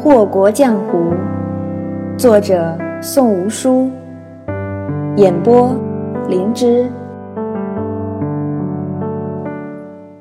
[0.00, 1.12] 祸国江湖，
[2.16, 3.90] 作者宋无书，
[5.16, 5.74] 演播
[6.28, 6.88] 灵芝。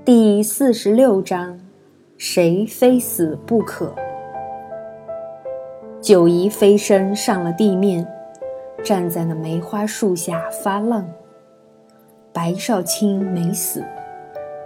[0.03, 1.59] 第四十六章：
[2.17, 3.93] 谁非死不可？
[6.02, 8.05] 九姨飞身上了地面，
[8.84, 11.07] 站在那梅花树下发愣。
[12.34, 13.84] 白少卿没死，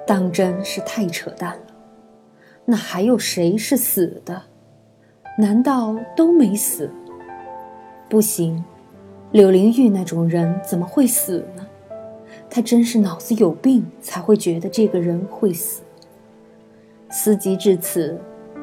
[0.08, 1.74] 当真是太扯淡了。
[2.64, 4.44] 那还有谁是死的？
[5.42, 6.88] 难道都没死？
[8.08, 8.64] 不行，
[9.32, 11.66] 柳灵玉那种人怎么会死呢？
[12.48, 15.82] 他真是脑子有病，才会觉得这个人会死。
[17.10, 18.22] 思及至此，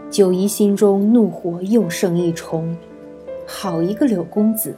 [0.08, 2.76] 九姨心中怒火又生一重。
[3.44, 4.76] 好一个柳公子，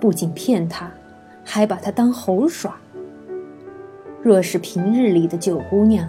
[0.00, 0.90] 不仅骗她，
[1.44, 2.74] 还把她当猴耍。
[4.22, 6.08] 若是平日里的九姑娘，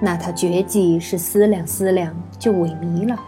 [0.00, 3.18] 那她绝技是思量思量就萎靡了。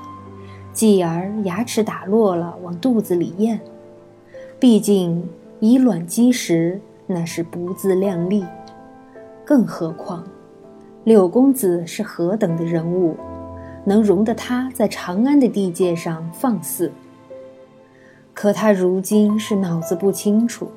[0.79, 3.59] 继而牙齿打落了，往肚子里咽。
[4.61, 8.45] 毕竟以卵击石，那是不自量力。
[9.45, 10.23] 更何况，
[11.03, 13.17] 柳公子是何等的人物，
[13.85, 16.93] 能容得他在长安的地界上放肆？
[18.33, 20.71] 可他如今是脑子不清楚，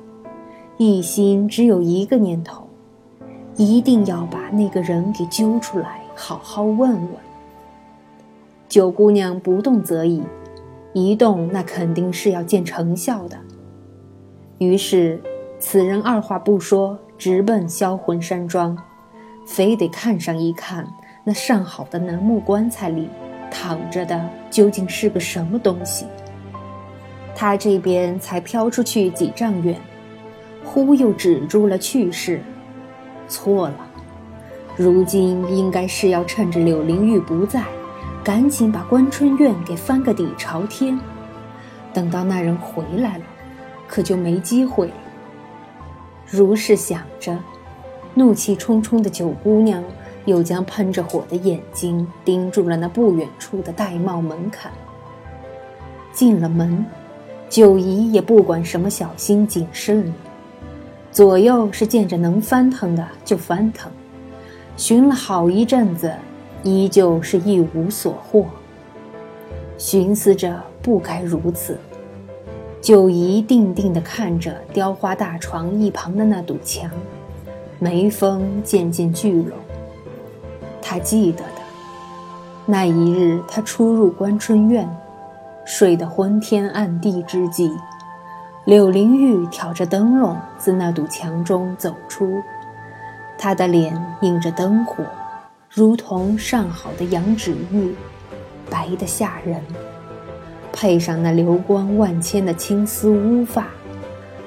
[0.78, 2.64] 一心只有一个念头，
[3.54, 7.31] 一定要把那个人给揪出来，好好问问。
[8.72, 10.22] 九姑娘不动则已，
[10.94, 13.36] 一动那肯定是要见成效的。
[14.56, 15.20] 于是，
[15.58, 18.74] 此人二话不说，直奔销魂山庄，
[19.46, 20.90] 非得看上一看
[21.22, 23.10] 那上好的楠木棺材里
[23.50, 26.06] 躺着的究竟是个什么东西。
[27.34, 29.78] 他这边才飘出去几丈远，
[30.64, 32.40] 忽又止住了去势。
[33.28, 33.76] 错了，
[34.78, 37.62] 如今应该是要趁着柳灵玉不在。
[38.24, 40.98] 赶紧把关春院给翻个底朝天，
[41.92, 43.24] 等到那人回来了，
[43.88, 44.94] 可就没机会了。
[46.30, 47.36] 如是想着，
[48.14, 49.82] 怒气冲冲的九姑娘
[50.24, 54.70] 又将喷着火的眼睛盯住了那不远处的玳瑁门槛。
[56.12, 56.86] 进了门，
[57.48, 60.14] 九姨也不管什么小心谨慎，
[61.10, 63.90] 左右是见着能翻腾的就翻腾，
[64.76, 66.14] 寻了好一阵子。
[66.62, 68.46] 依旧是一无所获。
[69.78, 71.78] 寻思着不该如此，
[72.80, 76.90] 九姨定定地看着雕花大床一旁的那堵墙，
[77.78, 79.58] 眉峰渐渐聚拢。
[80.80, 81.60] 他记得的，
[82.66, 84.88] 那一日他初入关春院，
[85.64, 87.70] 睡得昏天暗地之际，
[88.64, 92.40] 柳灵玉挑着灯笼自那堵墙中走出，
[93.36, 95.04] 她的脸映着灯火。
[95.74, 97.94] 如同上好的羊脂玉，
[98.68, 99.58] 白得吓人，
[100.70, 103.68] 配上那流光万千的青丝乌发，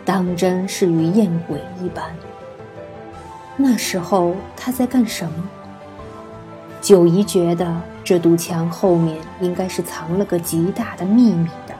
[0.05, 2.15] 当真是与艳鬼一般。
[3.57, 5.49] 那时候他在干什么？
[6.79, 11.73] 九姨觉得这堵墙后面应该是藏了个极大的秘密的。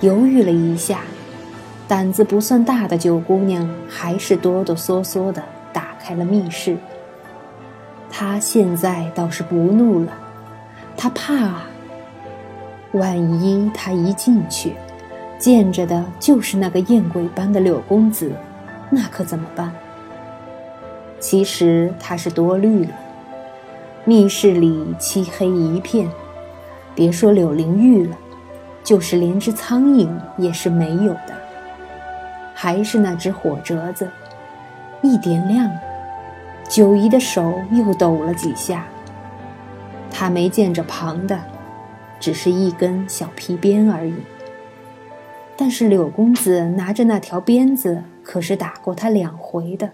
[0.00, 1.00] 犹豫了一下，
[1.86, 5.42] 胆子不算大的九姑娘还是哆哆嗦嗦地
[5.74, 6.74] 打开了密室。
[8.10, 10.12] 他现在倒是不怒了，
[10.96, 11.66] 他怕啊。
[12.92, 14.74] 万一他一进去，
[15.38, 18.32] 见着的就是那个艳鬼般的柳公子，
[18.90, 19.70] 那可怎么办？
[21.20, 22.90] 其实他是多虑了。
[24.04, 26.08] 密室里漆黑一片，
[26.94, 28.16] 别说柳灵玉了，
[28.82, 30.08] 就是连只苍蝇
[30.38, 31.34] 也是没有的。
[32.54, 34.08] 还是那只火折子，
[35.02, 35.70] 一点亮。
[36.68, 38.86] 九姨的手又抖了几下。
[40.10, 41.40] 她没见着旁的，
[42.20, 44.14] 只是一根小皮鞭而已。
[45.56, 49.90] 但是柳公子拿着那条鞭子，可是打过他两回的。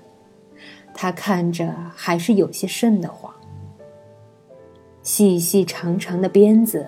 [0.92, 3.32] 他看着还是有些瘆得慌。
[5.02, 6.86] 细细长长的鞭子，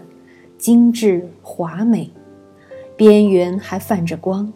[0.59, 2.11] 精致华美，
[2.97, 4.53] 边缘还泛着光，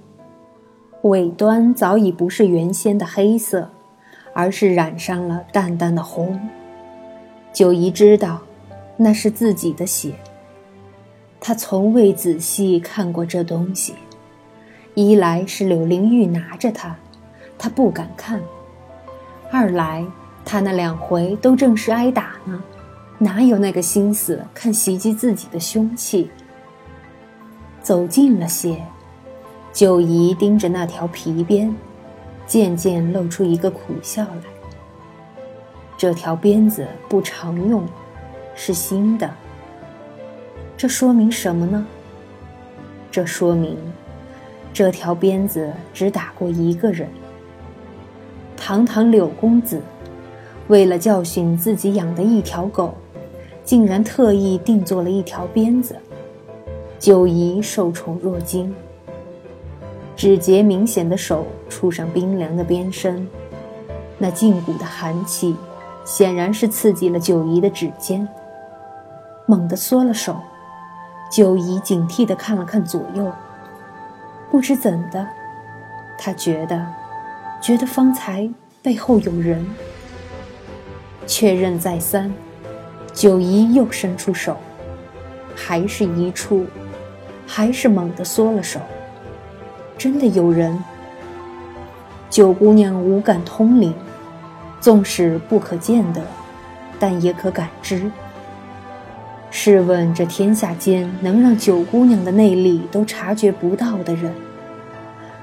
[1.03, 3.71] 尾端早已不是原先的黑色。
[4.41, 6.41] 而是染上了淡淡的红。
[7.53, 8.41] 九姨知道，
[8.97, 10.15] 那是自己的血。
[11.39, 13.95] 她从未仔细看过这东西，
[14.95, 16.97] 一来是柳灵玉拿着它，
[17.59, 18.41] 她不敢看；
[19.53, 20.07] 二来
[20.43, 22.65] 她那两回都正是挨打呢，
[23.19, 26.31] 哪有那个心思看袭击自己的凶器？
[27.83, 28.83] 走近了些，
[29.71, 31.77] 九姨盯着那条皮鞭。
[32.51, 34.43] 渐渐露出一个苦笑来。
[35.97, 37.87] 这条鞭子不常用，
[38.57, 39.31] 是新的。
[40.77, 41.87] 这说明什么呢？
[43.09, 43.79] 这说明，
[44.73, 47.09] 这条鞭子只打过一个人。
[48.57, 49.81] 堂堂柳公子，
[50.67, 52.95] 为了教训自己养的一条狗，
[53.65, 55.95] 竟然特意定做了一条鞭子。
[56.99, 58.75] 九姨受宠若惊，
[60.21, 63.27] 指节明显的手触上冰凉的鞭身，
[64.19, 65.57] 那劲骨的寒气，
[66.05, 68.29] 显然是刺激了九姨的指尖。
[69.47, 70.37] 猛地缩了手，
[71.33, 73.33] 九姨警惕地看了看左右，
[74.51, 75.27] 不知怎的，
[76.19, 76.87] 她觉得，
[77.63, 78.47] 觉得方才
[78.83, 79.67] 背后有人。
[81.27, 82.31] 确认再三，
[83.15, 84.59] 九姨又伸出手，
[85.57, 86.67] 还是一触。
[87.47, 88.79] 还是猛地缩了手。
[90.01, 90.83] 真的有人。
[92.31, 93.93] 九姑娘五感通灵，
[94.81, 96.23] 纵使不可见得，
[96.99, 98.11] 但也可感知。
[99.51, 104.33] 试问这天下间能让九姑娘的内力都察觉不到的人，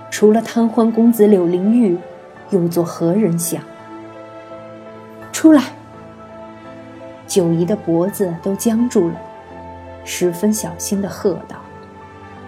[0.09, 1.95] 除了贪欢公子柳灵玉，
[2.50, 3.62] 又作何人想？
[5.31, 5.65] 出来！
[7.27, 9.21] 九姨的脖子都僵住了，
[10.04, 11.57] 十分小心地喝道。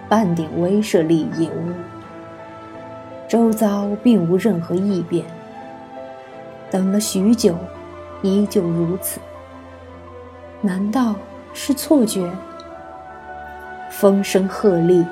[0.08, 1.72] 半点威慑力也无。
[3.30, 5.24] 周遭并无任何异变。
[6.68, 7.54] 等了许久，
[8.22, 9.20] 依旧如此。
[10.60, 11.14] 难道
[11.54, 12.28] 是错觉？
[13.88, 15.06] 风声鹤唳，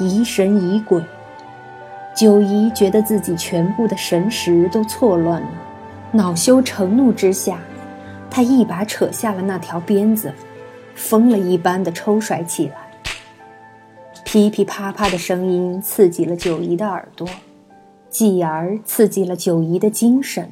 [0.00, 1.00] 疑神疑鬼。
[2.12, 5.48] 九姨觉得自己全部的神识都错乱了，
[6.10, 7.60] 恼羞成怒之下，
[8.28, 10.34] 她一把扯下了那条鞭子，
[10.96, 12.83] 疯了一般的抽甩起来。
[14.34, 17.24] 噼噼啪啪的声音刺激了九姨的耳朵，
[18.10, 20.50] 继而刺激了九姨的精神。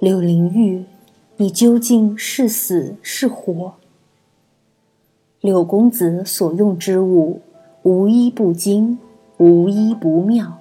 [0.00, 0.84] 柳灵玉，
[1.36, 3.74] 你究竟是死是活？
[5.40, 7.40] 柳公子所用之物，
[7.84, 8.98] 无一不精，
[9.36, 10.58] 无一不妙，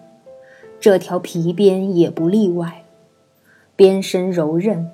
[0.80, 2.84] 这条皮鞭也不例外。
[3.75, 4.92] 鞭身柔韧，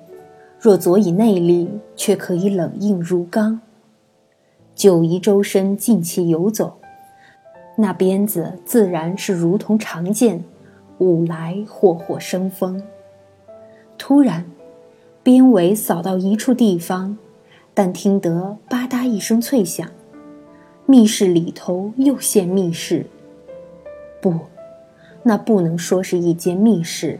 [0.58, 3.60] 若佐以内力，却可以冷硬如钢。
[4.74, 6.78] 九姨周身劲气游走。
[7.76, 10.44] 那鞭子自然是如同长剑，
[10.98, 12.82] 舞来霍霍生风。
[13.96, 14.44] 突然，
[15.22, 17.16] 鞭尾扫到一处地方，
[17.72, 19.88] 但听得吧嗒一声脆响，
[20.86, 23.06] 密室里头又现密室。
[24.20, 24.38] 不，
[25.22, 27.18] 那不能说是一间密室，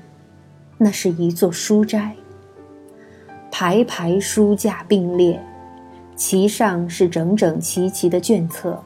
[0.77, 2.15] 那是一座书斋。
[3.51, 5.41] 排排书架并列，
[6.17, 8.83] 其上是整整齐齐的卷册。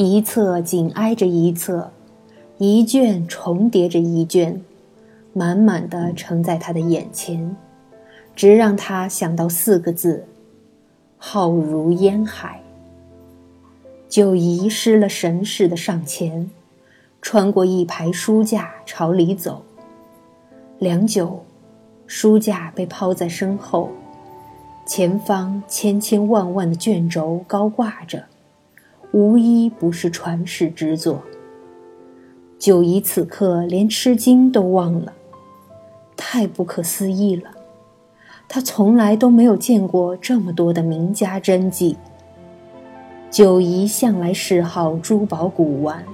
[0.00, 1.90] 一册紧挨着一册，
[2.58, 4.62] 一卷重叠着一卷，
[5.32, 7.56] 满满的呈在他的眼前，
[8.36, 10.24] 直让他想到四个字：
[11.16, 12.60] 浩如烟海。
[14.08, 16.48] 就遗失了神似的上前，
[17.20, 19.64] 穿过一排书架朝里走。
[20.78, 21.44] 良久，
[22.06, 23.90] 书架被抛在身后，
[24.86, 28.22] 前方千千万万的卷轴高挂着。
[29.12, 31.22] 无一不是传世之作。
[32.58, 35.12] 九姨此刻连吃惊都忘了，
[36.16, 37.50] 太不可思议了。
[38.48, 41.96] 她从来都没有见过这么多的名家真迹。
[43.30, 46.04] 九姨向来嗜好珠宝古玩，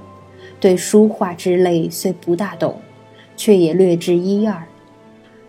[0.60, 2.78] 对书画之类虽不大懂，
[3.36, 4.62] 却也略知一二。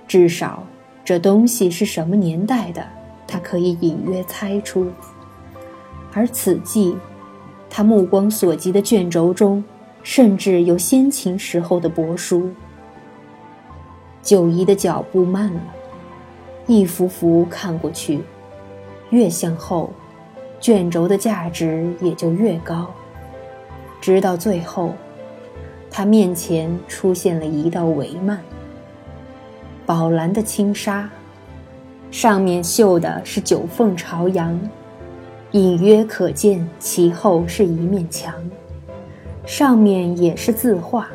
[0.08, 0.64] 至少
[1.04, 2.84] 这东西是什么年代的，
[3.28, 4.88] 她可以隐约猜出。
[6.12, 6.96] 而此际。
[7.78, 9.62] 他目光所及的卷轴中，
[10.02, 12.50] 甚至有先秦时候的帛书。
[14.24, 15.62] 九姨的脚步慢了，
[16.68, 18.22] 一幅幅看过去，
[19.10, 19.92] 越向后，
[20.62, 22.90] 卷轴的价值也就越高。
[24.00, 24.94] 直到最后，
[25.92, 28.38] 他面前出现了一道帷幔，
[29.86, 31.10] 宝蓝的轻纱，
[32.10, 34.58] 上面绣的是九凤朝阳。
[35.56, 38.34] 隐约可见，其后是一面墙，
[39.46, 41.08] 上面也是字画。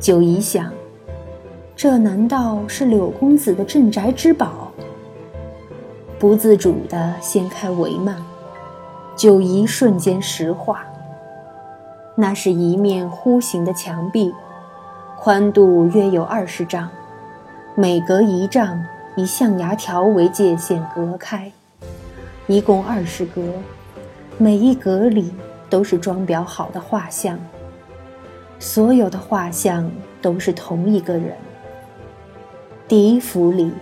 [0.00, 0.68] 九姨想，
[1.76, 4.72] 这难道是柳公子的镇宅之宝？
[6.18, 8.16] 不自主地掀开帷幔，
[9.14, 10.84] 九姨瞬间石化。
[12.16, 14.34] 那是一面弧形的墙壁，
[15.16, 16.88] 宽度约有二十丈，
[17.76, 18.84] 每隔一丈
[19.14, 21.52] 以象牙条为界限隔开。
[22.50, 23.40] 一共二十格，
[24.36, 25.32] 每一格里
[25.68, 27.38] 都是装裱好的画像。
[28.58, 29.88] 所有的画像
[30.20, 31.36] 都是同一个人。
[32.88, 33.72] 第一幅里，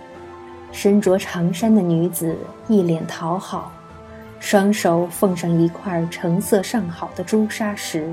[0.71, 3.71] 身着长衫的女子一脸讨好，
[4.39, 8.07] 双手奉上一块成色上好的朱砂石。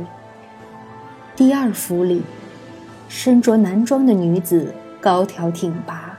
[1.37, 2.23] 第二幅里，
[3.11, 6.17] 身着男装的女子高挑挺拔，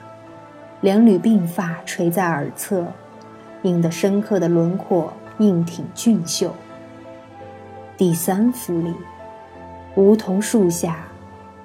[0.81, 2.85] 两缕鬓发垂在耳侧，
[3.63, 6.53] 映得深刻的轮廓硬挺俊秀。
[7.97, 8.93] 第三幅里，
[9.95, 11.07] 梧桐树下，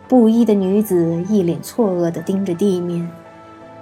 [0.08, 3.08] 布衣的女子一脸错愕地盯着地面，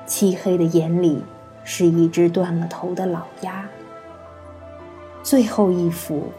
[0.06, 1.22] 漆黑的眼里
[1.62, 3.68] 是一只断了头的老鸭。
[5.22, 6.32] 最后一幅，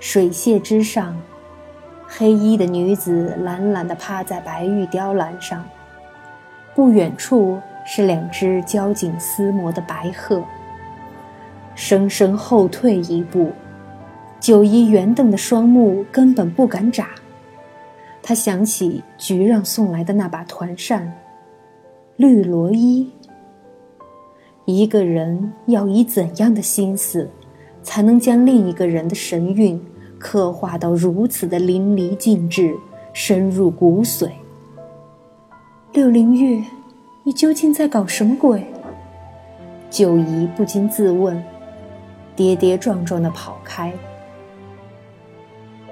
[0.00, 1.16] 水榭之上。
[2.10, 5.62] 黑衣的女子懒懒地趴在白玉雕栏上，
[6.74, 10.42] 不远处是两只交颈厮磨的白鹤。
[11.80, 13.52] 生生后退一步，
[14.40, 17.10] 九姨圆瞪的双目根本不敢眨。
[18.20, 21.12] 他想起菊让送来的那把团扇，
[22.16, 23.08] 绿罗衣。
[24.64, 27.30] 一个人要以怎样的心思，
[27.84, 29.80] 才能将另一个人的神韵？
[30.18, 32.74] 刻画到如此的淋漓尽致，
[33.12, 34.30] 深入骨髓。
[35.92, 36.60] 六灵月，
[37.22, 38.66] 你究竟在搞什么鬼？
[39.88, 41.40] 九姨不禁自问，
[42.38, 43.92] 跌跌撞撞地跑开。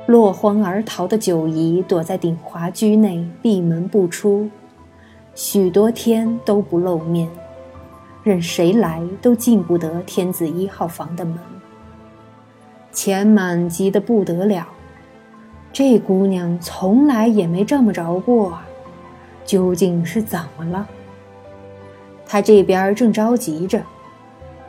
[0.06, 4.48] 落荒而逃的九姨躲在鼎华居内，闭门不出，
[5.34, 7.28] 许多天都不露面，
[8.22, 11.36] 任谁来都进不得天子一号房的门。
[12.92, 14.68] 钱满急得不得了，
[15.72, 18.56] 这姑娘从来也没这么着过，
[19.44, 20.86] 究竟是怎么了？
[22.24, 23.82] 他这边正着急着，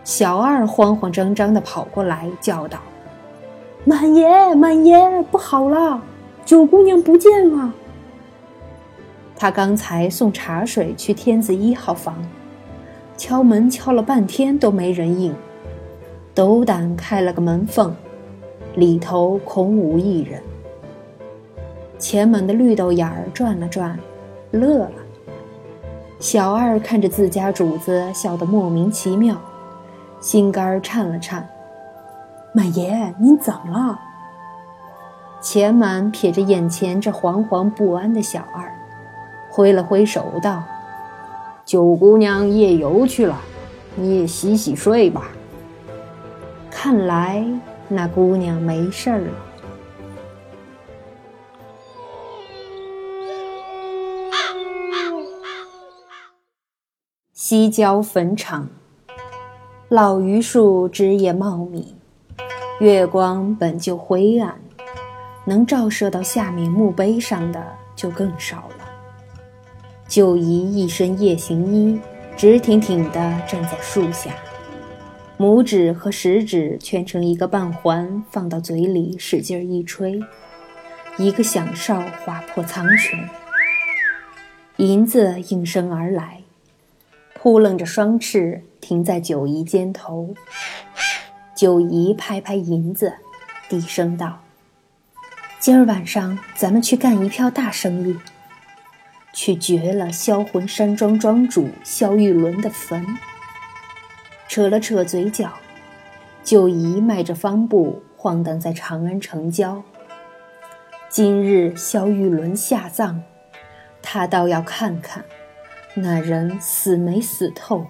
[0.08, 2.80] 小二慌慌张张地跑过来叫道
[3.84, 6.02] ：“满爷，满爷，不好了，
[6.46, 7.74] 九姑娘不见了！
[9.36, 12.16] 他刚才送茶水去天子一号房，
[13.18, 15.36] 敲门敲了半天都没人应，
[16.34, 17.94] 斗胆开了个门缝。”
[18.76, 20.42] 里头空无一人。
[22.00, 24.00] 前门的绿豆眼儿转了转，
[24.52, 24.92] 乐了。
[26.18, 29.36] 小二看着自家主子笑得莫名其妙，
[30.20, 31.48] 心肝儿颤了颤。
[32.54, 34.00] 满爷，您怎么了？
[35.42, 38.72] 钱满瞥着眼前这惶惶不安的小二，
[39.52, 40.64] 挥了挥手道
[41.64, 43.40] ：“九姑娘夜游去了，
[43.96, 45.30] 你也洗洗睡吧。
[46.70, 47.46] 看来……”
[47.90, 49.32] 那姑娘没事儿了。
[57.32, 58.68] 西郊坟场，
[59.90, 61.96] 老榆树枝叶茂密，
[62.82, 64.54] 月光本就灰暗，
[65.46, 67.66] 能照射到下面墓碑上的
[67.96, 68.86] 就更少了。
[70.06, 71.98] 九姨一身夜行衣，
[72.36, 74.32] 直挺挺地站在树下。
[75.38, 80.20] 拇指和食指圈成一个半环，放到嘴里使劲一吹，
[81.18, 83.18] 一个响哨划破苍穹。
[84.76, 86.42] 银子应声而来，
[87.40, 90.34] 扑棱着双翅停在九姨肩头。
[91.56, 93.14] 九姨拍拍银子，
[93.70, 94.40] 低声道
[95.60, 98.18] ：“今儿晚上咱们去干一票大生意，
[99.34, 103.06] 去掘了销魂山庄庄主萧玉伦的坟。”
[104.50, 105.54] 扯了扯嘴角，
[106.44, 109.84] 九姨迈着方步晃荡在长安城郊。
[111.08, 113.22] 今日萧玉伦下葬，
[114.02, 115.24] 他倒要看看，
[116.00, 117.84] 那人死没死透。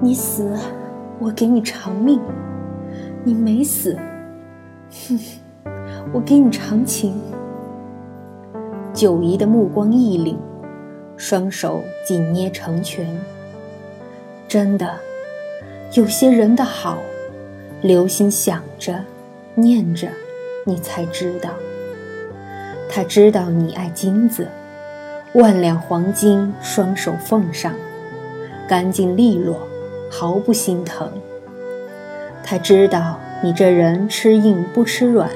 [0.00, 0.56] 你死，
[1.18, 2.20] 我给你偿命；
[3.24, 3.98] 你没死，
[5.08, 5.18] 哼，
[6.14, 7.20] 我给你偿情。
[8.94, 10.36] 九姨的目光一凛，
[11.16, 13.04] 双手紧捏成拳。
[14.46, 14.88] 真的，
[15.94, 16.98] 有些人的好，
[17.82, 19.04] 留心想着、
[19.56, 20.06] 念着，
[20.64, 21.50] 你才知道。
[22.88, 24.46] 他知道你爱金子，
[25.36, 27.74] 万两黄金双手奉上，
[28.66, 29.68] 干净利落，
[30.10, 31.12] 毫不心疼。
[32.42, 35.28] 他知道你这人吃硬不吃软，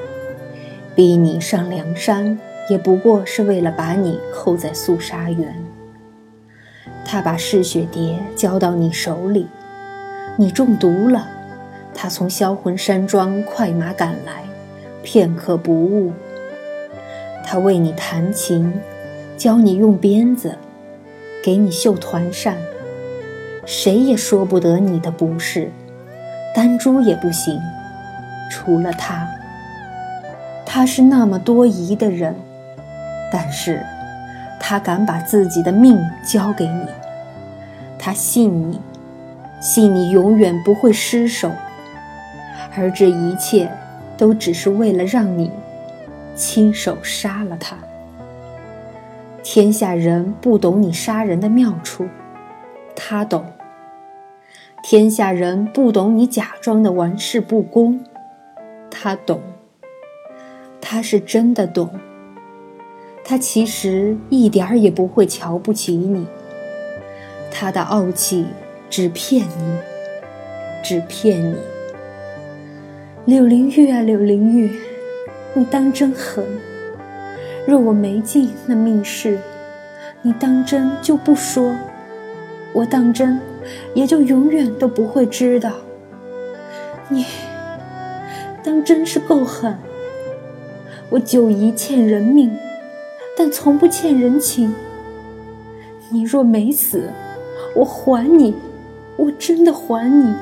[0.95, 2.39] 逼你上梁山，
[2.71, 5.55] 也不过是为了把你扣在肃杀园。
[7.05, 9.47] 他把嗜血蝶交到你手里，
[10.39, 11.29] 你中毒了。
[11.95, 14.45] 他从销魂山庄快马赶来，
[15.03, 16.11] 片刻不误。
[17.45, 18.73] 他为你弹琴，
[19.41, 20.59] 教你用鞭子，
[21.43, 22.59] 给你绣团扇，
[23.65, 25.73] 谁也说不得你的不是，
[26.55, 27.59] 丹珠也不行。
[28.51, 29.27] 除了他，
[30.67, 32.37] 他是那么多疑的人，
[33.33, 33.83] 但是
[34.61, 36.85] 他敢把自己的命交给你。
[37.99, 38.79] 他信你，
[39.59, 41.51] 信你永远不会失手，
[42.77, 43.71] 而这一切
[44.19, 45.51] 都只是为了让你
[46.37, 47.75] 亲手杀了他。
[49.53, 52.07] 天下人不懂你杀人的妙处，
[52.95, 53.43] 他懂；
[54.81, 57.99] 天下人不懂你假装的玩世不恭，
[58.89, 59.43] 他懂。
[60.81, 61.91] 他是真的懂。
[63.25, 66.29] 他其实一点儿也不会瞧不起你。
[67.51, 68.47] 他的傲气
[68.89, 69.79] 只骗你，
[70.81, 71.57] 只骗你。
[73.25, 74.71] 柳灵玉啊，柳灵玉，
[75.55, 76.45] 你当真狠！
[77.67, 79.39] 若我没进那密室，
[80.23, 81.75] 你当真就不说，
[82.73, 83.39] 我当真
[83.95, 85.73] 也就永远都不会知道。
[87.09, 87.27] 你
[88.63, 89.77] 当真是够狠！
[91.11, 92.57] 我九姨欠人命，
[93.37, 94.75] 但从不欠人情。
[96.09, 97.11] 你若没死，
[97.75, 98.55] 我还你，
[99.17, 100.35] 我真的还你。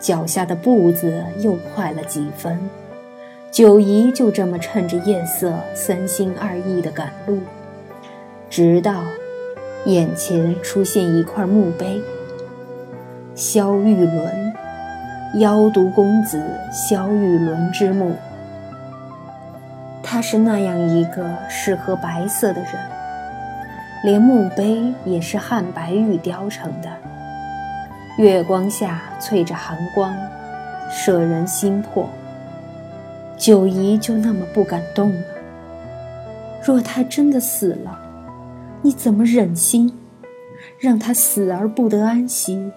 [0.00, 2.58] 脚下的步子又快了几分。
[3.54, 7.38] 九姨就这么趁着夜色，三心二意地赶路，
[8.50, 9.04] 直到
[9.84, 12.02] 眼前出现一块墓碑
[13.36, 14.52] ：“萧玉伦，
[15.38, 16.42] 妖毒公子
[16.72, 18.16] 萧玉伦之墓。”
[20.02, 22.72] 他是那样一个适合白色的人，
[24.02, 26.88] 连墓碑也是汉白玉雕成的，
[28.18, 30.12] 月光下翠着寒光，
[30.90, 32.08] 摄人心魄。
[33.36, 35.22] 九姨就那么不敢动了。
[36.64, 37.98] 若他真的死了，
[38.80, 39.92] 你怎么忍心
[40.78, 42.72] 让他死而不得安息？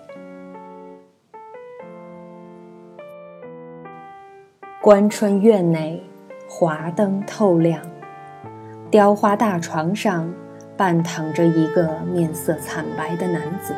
[4.82, 6.04] 关春院内，
[6.50, 7.82] 华灯透亮，
[8.90, 10.30] 雕花大床上
[10.76, 13.74] 半躺着一个面色惨白的男子。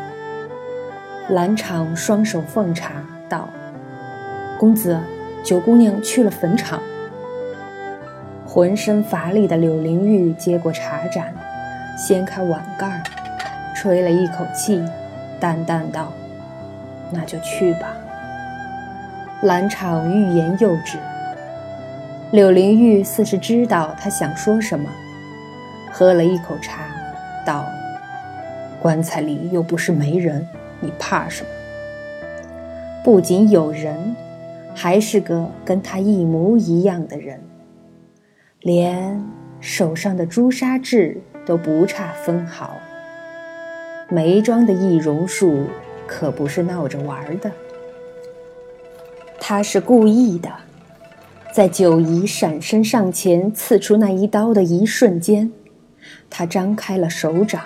[1.29, 3.48] 兰场双手奉茶道
[4.57, 5.00] ：“公子。”
[5.43, 6.81] 九姑娘去了坟场。
[8.46, 11.33] 浑身乏力的柳灵玉接过茶盏，
[11.98, 13.01] 掀开碗盖，
[13.75, 14.83] 吹了一口气，
[15.40, 16.11] 淡淡道
[17.11, 17.96] ：“那就去吧。”
[19.44, 20.98] 兰场欲言又止。
[22.31, 24.90] 柳灵玉似是知道他想说什么，
[25.92, 26.81] 喝了一口茶，
[27.46, 27.66] 道
[28.81, 30.48] ：“棺材里又不是没人，
[30.79, 31.50] 你怕什么？
[33.03, 34.16] 不仅有人。”
[34.74, 37.42] 还是个跟他一模一样的人，
[38.62, 39.22] 连
[39.60, 42.75] 手上的朱砂痣都不差分毫。
[44.10, 45.68] 眉庄的易容术
[46.08, 47.51] 可不是闹着玩的，
[49.40, 50.50] 他是故意的。
[51.51, 55.51] 在九姨闪身上前刺出那一刀的一瞬间，
[56.29, 57.62] 他张开了手掌。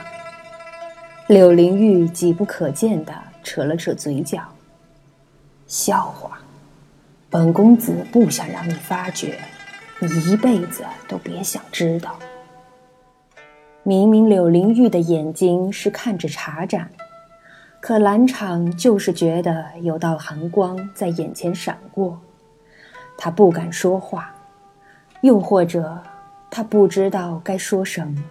[1.27, 3.13] 柳灵玉几不可见的
[3.43, 4.41] 扯了扯嘴角，
[5.67, 6.39] 笑话。
[7.33, 9.39] 本公子不想让你发觉，
[9.97, 12.15] 你一辈子都别想知道。
[13.81, 16.87] 明明柳灵玉的眼睛是看着茶盏，
[17.81, 22.21] 可兰场就是觉得有道寒光在眼前闪过，
[23.17, 24.31] 他不敢说话，
[25.21, 25.97] 又或者
[26.51, 28.23] 他不知道该说什么。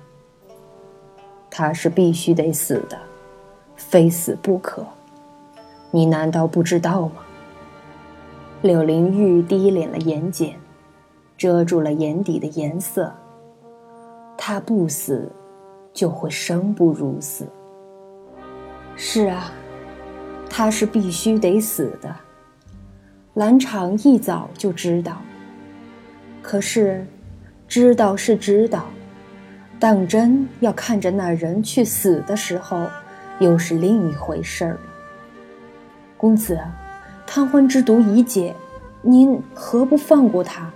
[1.51, 2.97] 他是必须得死的，
[3.75, 4.87] 非死不可。
[5.91, 7.15] 你难道不知道吗？
[8.62, 10.53] 柳灵玉低敛了眼睑，
[11.37, 13.12] 遮住了眼底的颜色。
[14.38, 15.29] 他不死，
[15.92, 17.44] 就会生不如死。
[18.94, 19.51] 是啊，
[20.48, 22.14] 他是必须得死的。
[23.35, 25.20] 兰场一早就知道，
[26.40, 27.05] 可是，
[27.66, 28.85] 知道是知道，
[29.81, 32.87] 当真要看着那人去死的时候，
[33.40, 34.81] 又是另一回事儿了。
[36.16, 36.57] 公子。
[37.35, 38.55] 贪欢之毒已解，
[39.01, 40.71] 您何不放过他？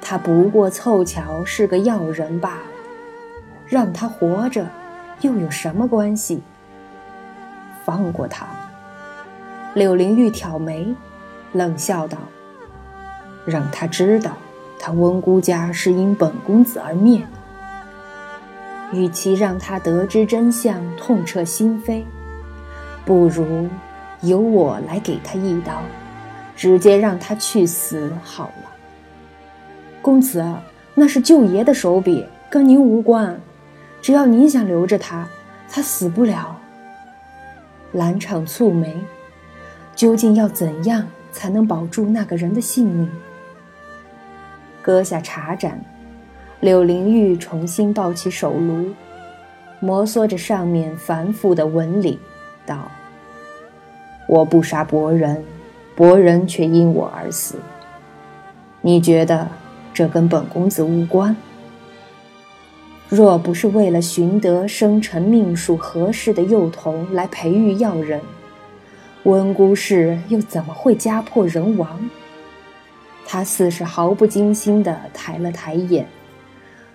[0.00, 2.62] 他不过凑巧是个药人罢了，
[3.66, 4.66] 让他活着
[5.20, 6.40] 又有什么关系？
[7.84, 8.46] 放过他。
[9.74, 10.94] 柳灵玉挑眉，
[11.52, 12.16] 冷笑道
[13.44, 14.38] ：“让他知道，
[14.78, 17.20] 他温姑家是因本公子而灭。
[18.90, 22.04] 与其让他得知真相，痛彻心扉，
[23.04, 23.68] 不如……”
[24.24, 25.82] 由我来给他一刀，
[26.56, 28.70] 直接让他去死好了。
[30.00, 30.44] 公子，
[30.94, 33.40] 那是舅爷的手笔，跟您无关。
[34.02, 35.26] 只要您想留着他，
[35.70, 36.60] 他死不了。
[37.92, 38.94] 兰场蹙眉，
[39.94, 43.10] 究竟要怎样才能保住那个人的性命？
[44.82, 45.80] 搁下茶盏，
[46.60, 48.92] 柳灵玉重新抱起手炉，
[49.80, 52.18] 摩挲着上面繁复的纹理，
[52.66, 52.90] 道。
[54.26, 55.44] 我不杀伯仁，
[55.94, 57.56] 伯仁却因我而死。
[58.80, 59.48] 你觉得
[59.92, 61.36] 这跟本公子无关？
[63.08, 68.20] 若不是为了寻得生辰命数合适的幼童来培育要人，
[69.24, 72.10] 温姑氏又怎么会家破人亡？
[73.26, 76.06] 他似是毫不惊心地抬了抬眼，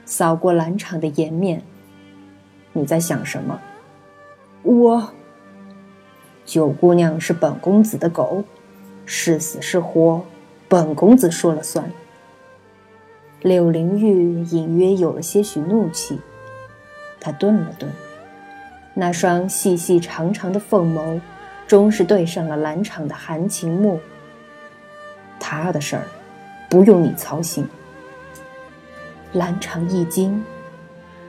[0.04, 1.62] 扫过兰场的颜面。
[2.74, 3.60] 你在想什么？
[4.64, 5.10] 我。
[6.50, 8.44] 九姑娘是本公子的狗，
[9.06, 10.26] 是死是活，
[10.68, 11.92] 本公子说了算。
[13.44, 16.20] 柳灵玉隐约有了些许怒气，
[17.20, 17.92] 他顿了顿，
[18.96, 21.22] 那双细细长长的凤眸，
[21.68, 24.00] 终是对上了兰场的含情目。
[25.40, 26.04] 他的事儿，
[26.68, 27.64] 不用你操心。
[29.34, 30.44] 兰场一惊，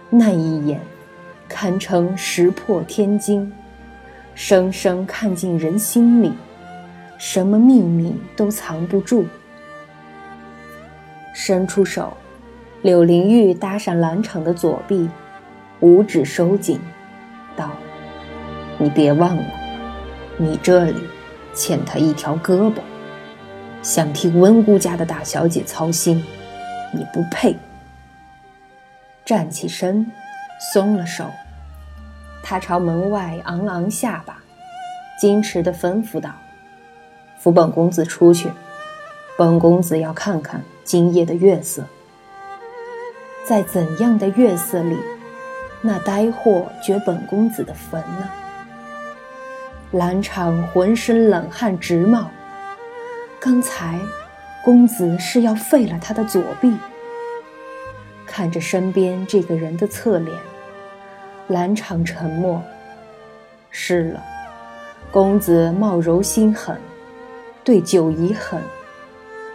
[0.08, 0.80] 那一眼，
[1.46, 3.52] 堪称石破天惊，
[4.42, 6.32] 生生看进人心里，
[7.18, 9.26] 什么秘密都藏不住。
[11.34, 12.16] 伸出手，
[12.80, 15.10] 柳灵玉搭上兰场的左臂，
[15.80, 16.80] 五指收紧，
[17.54, 17.70] 道
[18.80, 19.44] ：“你别忘了，
[20.38, 21.02] 你这里
[21.54, 22.78] 欠他一条胳膊，
[23.82, 26.24] 想替温姑家的大小姐操心，
[26.94, 27.54] 你不配。”
[29.22, 30.10] 站起身，
[30.72, 31.26] 松了手，
[32.42, 34.42] 他朝门外昂昂下巴，
[35.22, 36.30] 矜持地吩咐道
[37.38, 38.50] ：“扶本公子出去，
[39.36, 41.84] 本公子要看看。”今夜的月色，
[43.46, 44.96] 在怎样的月色里，
[45.82, 48.28] 那呆货掘本公子的坟呢？
[49.92, 52.28] 兰场浑身冷汗直冒。
[53.38, 54.00] 刚才，
[54.64, 56.76] 公子是要废了他的左臂。
[58.26, 60.36] 看着身边这个人的侧脸，
[61.50, 62.62] 兰场沉默。
[63.70, 64.22] 是了，
[65.12, 66.76] 公子貌柔心狠，
[67.62, 68.60] 对九姨狠，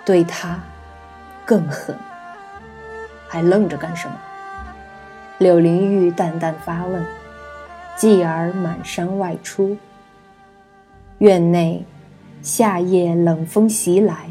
[0.06, 0.58] 对他。
[1.48, 1.96] 更狠，
[3.28, 4.16] 还愣着干什么？
[5.38, 7.06] 柳灵玉淡淡发问，
[7.96, 9.78] 继而满山外出。
[11.20, 11.86] 院内，
[12.42, 14.28] 夏夜冷风袭来，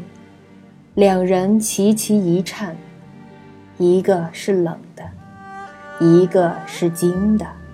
[0.95, 2.75] 两人齐齐一颤，
[3.77, 5.03] 一个是冷的，
[5.99, 7.64] 一个是金的。